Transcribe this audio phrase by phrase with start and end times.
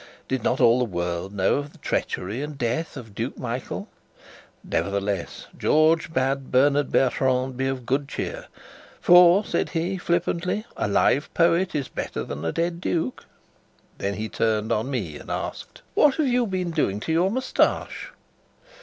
[0.27, 3.87] Did not all the world know of the treachery and death of Duke Michael?
[4.63, 8.45] Nevertheless, George bade Bertram Bertrand be of good cheer,
[8.99, 13.25] "for," said he flippantly, "a live poet is better than a dead duke."
[13.99, 18.11] Then he turned on me and asked: "What have you been doing to your moustache?"